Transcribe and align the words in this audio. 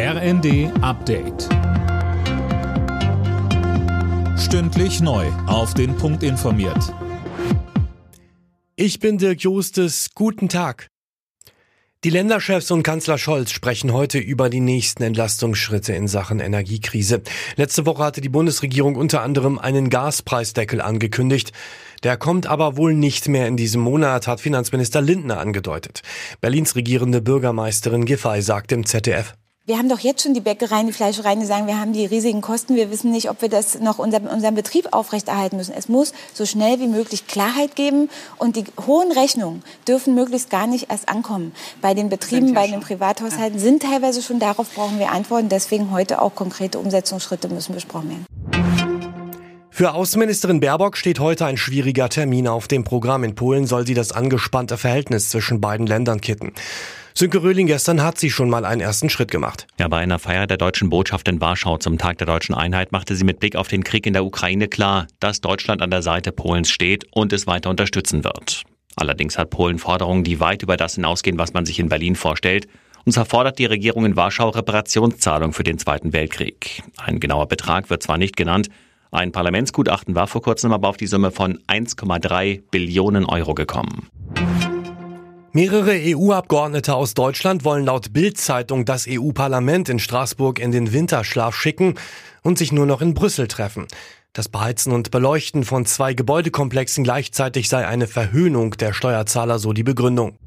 RND 0.00 0.70
Update. 0.80 1.48
Stündlich 4.38 5.00
neu. 5.00 5.26
Auf 5.48 5.74
den 5.74 5.96
Punkt 5.96 6.22
informiert. 6.22 6.94
Ich 8.76 9.00
bin 9.00 9.18
Dirk 9.18 9.40
Jostes. 9.40 10.10
Guten 10.14 10.48
Tag. 10.48 10.86
Die 12.04 12.10
Länderchefs 12.10 12.70
und 12.70 12.84
Kanzler 12.84 13.18
Scholz 13.18 13.50
sprechen 13.50 13.92
heute 13.92 14.20
über 14.20 14.50
die 14.50 14.60
nächsten 14.60 15.02
Entlastungsschritte 15.02 15.94
in 15.94 16.06
Sachen 16.06 16.38
Energiekrise. 16.38 17.22
Letzte 17.56 17.84
Woche 17.84 18.04
hatte 18.04 18.20
die 18.20 18.28
Bundesregierung 18.28 18.94
unter 18.94 19.22
anderem 19.22 19.58
einen 19.58 19.90
Gaspreisdeckel 19.90 20.80
angekündigt. 20.80 21.50
Der 22.04 22.16
kommt 22.16 22.46
aber 22.46 22.76
wohl 22.76 22.94
nicht 22.94 23.26
mehr 23.26 23.48
in 23.48 23.56
diesem 23.56 23.80
Monat, 23.80 24.28
hat 24.28 24.40
Finanzminister 24.40 25.00
Lindner 25.00 25.40
angedeutet. 25.40 26.02
Berlins 26.40 26.76
regierende 26.76 27.20
Bürgermeisterin 27.20 28.04
Giffey 28.04 28.42
sagt 28.42 28.70
im 28.70 28.86
ZDF. 28.86 29.34
Wir 29.68 29.76
haben 29.76 29.90
doch 29.90 29.98
jetzt 29.98 30.22
schon 30.22 30.32
die 30.32 30.40
Bäckereien, 30.40 30.86
die 30.86 30.94
Fleischereien, 30.94 31.40
die 31.40 31.44
sagen, 31.44 31.66
wir 31.66 31.78
haben 31.78 31.92
die 31.92 32.06
riesigen 32.06 32.40
Kosten. 32.40 32.74
Wir 32.74 32.90
wissen 32.90 33.10
nicht, 33.10 33.28
ob 33.28 33.42
wir 33.42 33.50
das 33.50 33.78
noch 33.80 33.98
unser, 33.98 34.22
unseren 34.32 34.54
Betrieb 34.54 34.88
aufrechterhalten 34.92 35.58
müssen. 35.58 35.74
Es 35.76 35.90
muss 35.90 36.14
so 36.32 36.46
schnell 36.46 36.80
wie 36.80 36.86
möglich 36.86 37.26
Klarheit 37.26 37.76
geben. 37.76 38.08
Und 38.38 38.56
die 38.56 38.64
hohen 38.86 39.12
Rechnungen 39.12 39.62
dürfen 39.86 40.14
möglichst 40.14 40.48
gar 40.48 40.66
nicht 40.66 40.90
erst 40.90 41.10
ankommen. 41.10 41.52
Bei 41.82 41.92
den 41.92 42.08
Betrieben, 42.08 42.54
bei 42.54 42.66
den 42.66 42.80
Privathaushalten 42.80 43.58
sind 43.58 43.82
teilweise 43.82 44.22
schon 44.22 44.38
darauf 44.38 44.70
brauchen 44.70 44.98
wir 44.98 45.12
Antworten. 45.12 45.50
Deswegen 45.50 45.90
heute 45.90 46.22
auch 46.22 46.34
konkrete 46.34 46.78
Umsetzungsschritte 46.78 47.50
müssen 47.50 47.74
besprochen 47.74 48.08
werden. 48.08 48.26
Für 49.68 49.92
Außenministerin 49.92 50.60
Baerbock 50.60 50.96
steht 50.96 51.20
heute 51.20 51.44
ein 51.44 51.58
schwieriger 51.58 52.08
Termin 52.08 52.48
auf 52.48 52.68
dem 52.68 52.84
Programm. 52.84 53.22
In 53.22 53.34
Polen 53.34 53.66
soll 53.66 53.86
sie 53.86 53.92
das 53.92 54.12
angespannte 54.12 54.78
Verhältnis 54.78 55.28
zwischen 55.28 55.60
beiden 55.60 55.86
Ländern 55.86 56.22
kitten. 56.22 56.54
Sönke 57.18 57.42
Röhling 57.42 57.66
gestern 57.66 58.04
hat 58.04 58.16
sie 58.16 58.30
schon 58.30 58.48
mal 58.48 58.64
einen 58.64 58.80
ersten 58.80 59.10
Schritt 59.10 59.32
gemacht. 59.32 59.66
Ja, 59.76 59.88
bei 59.88 59.96
einer 59.96 60.20
Feier 60.20 60.46
der 60.46 60.56
deutschen 60.56 60.88
Botschaft 60.88 61.26
in 61.26 61.40
Warschau 61.40 61.76
zum 61.76 61.98
Tag 61.98 62.18
der 62.18 62.28
deutschen 62.28 62.54
Einheit 62.54 62.92
machte 62.92 63.16
sie 63.16 63.24
mit 63.24 63.40
Blick 63.40 63.56
auf 63.56 63.66
den 63.66 63.82
Krieg 63.82 64.06
in 64.06 64.12
der 64.12 64.24
Ukraine 64.24 64.68
klar, 64.68 65.08
dass 65.18 65.40
Deutschland 65.40 65.82
an 65.82 65.90
der 65.90 66.02
Seite 66.02 66.30
Polens 66.30 66.70
steht 66.70 67.06
und 67.10 67.32
es 67.32 67.48
weiter 67.48 67.70
unterstützen 67.70 68.22
wird. 68.22 68.62
Allerdings 68.94 69.36
hat 69.36 69.50
Polen 69.50 69.80
Forderungen, 69.80 70.22
die 70.22 70.38
weit 70.38 70.62
über 70.62 70.76
das 70.76 70.94
hinausgehen, 70.94 71.40
was 71.40 71.54
man 71.54 71.66
sich 71.66 71.80
in 71.80 71.88
Berlin 71.88 72.14
vorstellt. 72.14 72.68
Und 73.04 73.10
zwar 73.10 73.24
fordert 73.24 73.58
die 73.58 73.66
Regierung 73.66 74.06
in 74.06 74.14
Warschau 74.14 74.50
Reparationszahlung 74.50 75.52
für 75.52 75.64
den 75.64 75.78
Zweiten 75.78 76.12
Weltkrieg. 76.12 76.84
Ein 76.98 77.18
genauer 77.18 77.48
Betrag 77.48 77.90
wird 77.90 78.04
zwar 78.04 78.18
nicht 78.18 78.36
genannt, 78.36 78.68
ein 79.10 79.32
Parlamentsgutachten 79.32 80.14
war 80.14 80.26
vor 80.26 80.42
kurzem 80.42 80.72
aber 80.72 80.88
auf 80.88 80.98
die 80.98 81.06
Summe 81.06 81.30
von 81.30 81.58
1,3 81.66 82.62
Billionen 82.70 83.24
Euro 83.24 83.54
gekommen. 83.54 84.08
Mehrere 85.52 85.92
EU-Abgeordnete 85.92 86.94
aus 86.94 87.14
Deutschland 87.14 87.64
wollen 87.64 87.86
laut 87.86 88.12
Bild-Zeitung 88.12 88.84
das 88.84 89.06
EU-Parlament 89.08 89.88
in 89.88 89.98
Straßburg 89.98 90.58
in 90.58 90.72
den 90.72 90.92
Winterschlaf 90.92 91.56
schicken 91.56 91.94
und 92.42 92.58
sich 92.58 92.70
nur 92.70 92.84
noch 92.84 93.00
in 93.00 93.14
Brüssel 93.14 93.48
treffen. 93.48 93.86
Das 94.34 94.50
Beheizen 94.50 94.92
und 94.92 95.10
Beleuchten 95.10 95.64
von 95.64 95.86
zwei 95.86 96.12
Gebäudekomplexen 96.12 97.02
gleichzeitig 97.02 97.70
sei 97.70 97.86
eine 97.86 98.06
Verhöhnung 98.06 98.72
der 98.72 98.92
Steuerzahler, 98.92 99.58
so 99.58 99.72
die 99.72 99.84
Begründung. 99.84 100.38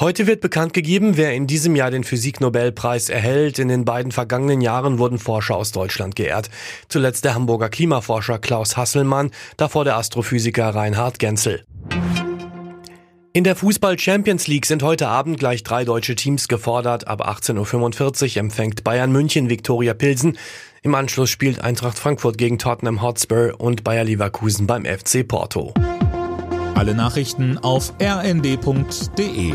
Heute 0.00 0.26
wird 0.26 0.40
bekannt 0.40 0.74
gegeben, 0.74 1.16
wer 1.16 1.32
in 1.32 1.46
diesem 1.46 1.76
Jahr 1.76 1.92
den 1.92 2.04
Physiknobelpreis 2.04 3.08
erhält. 3.08 3.60
In 3.60 3.68
den 3.68 3.84
beiden 3.84 4.10
vergangenen 4.10 4.60
Jahren 4.60 4.98
wurden 4.98 5.18
Forscher 5.18 5.56
aus 5.56 5.70
Deutschland 5.70 6.16
geehrt. 6.16 6.50
Zuletzt 6.88 7.24
der 7.24 7.34
Hamburger 7.34 7.70
Klimaforscher 7.70 8.40
Klaus 8.40 8.76
Hasselmann, 8.76 9.30
davor 9.56 9.84
der 9.84 9.96
Astrophysiker 9.96 10.74
Reinhard 10.74 11.18
Genzel. 11.18 11.64
In 13.36 13.44
der 13.44 13.54
Fußball 13.54 13.98
Champions 13.98 14.46
League 14.46 14.64
sind 14.64 14.82
heute 14.82 15.08
Abend 15.08 15.38
gleich 15.38 15.62
drei 15.62 15.84
deutsche 15.84 16.14
Teams 16.14 16.48
gefordert. 16.48 17.06
Ab 17.06 17.28
18.45 17.28 18.30
Uhr 18.30 18.40
empfängt 18.40 18.82
Bayern 18.82 19.12
München 19.12 19.50
Viktoria 19.50 19.92
Pilsen. 19.92 20.38
Im 20.80 20.94
Anschluss 20.94 21.28
spielt 21.28 21.60
Eintracht 21.60 21.98
Frankfurt 21.98 22.38
gegen 22.38 22.58
Tottenham 22.58 23.02
Hotspur 23.02 23.52
und 23.58 23.84
Bayer 23.84 24.04
Leverkusen 24.04 24.66
beim 24.66 24.86
FC 24.86 25.28
Porto. 25.28 25.74
Alle 26.76 26.94
Nachrichten 26.94 27.58
auf 27.58 27.92
rnd.de 28.00 29.52